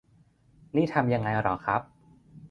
[0.75, 1.81] นี่ทำยังไงหรอครับ:?